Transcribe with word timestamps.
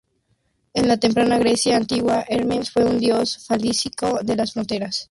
En 0.73 0.87
la 0.87 0.97
temprana 0.97 1.37
Grecia 1.37 1.77
Antigua, 1.77 2.25
Hermes 2.27 2.71
fue 2.71 2.85
un 2.85 2.97
dios 2.97 3.45
fálico 3.45 4.17
de 4.23 4.35
las 4.35 4.53
fronteras. 4.53 4.99